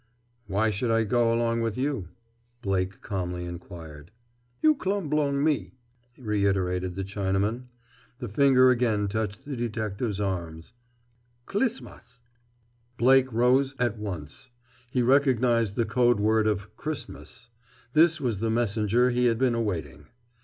"Why 0.47 0.71
should 0.71 0.89
I 0.89 1.03
go 1.03 1.31
along 1.31 1.61
with 1.61 1.77
you?" 1.77 2.07
Blake 2.63 3.01
calmly 3.01 3.45
inquired. 3.45 4.09
"You 4.63 4.73
clum 4.73 5.11
b'long 5.11 5.43
me," 5.43 5.75
reiterated 6.17 6.95
the 6.95 7.03
Chinaman. 7.03 7.65
The 8.17 8.27
finger 8.27 8.71
again 8.71 9.07
touched 9.09 9.45
the 9.45 9.55
detective's 9.55 10.19
arm. 10.19 10.63
"Clismas!" 11.45 12.21
Blake 12.97 13.31
rose, 13.31 13.75
at 13.77 13.99
once. 13.99 14.49
He 14.89 15.03
recognized 15.03 15.75
the 15.75 15.85
code 15.85 16.19
word 16.19 16.47
of 16.47 16.75
"Christmas." 16.75 17.49
This 17.93 18.19
was 18.19 18.39
the 18.39 18.49
messenger 18.49 19.11
he 19.11 19.25
had 19.25 19.37
been 19.37 19.53
awaiting. 19.53 20.07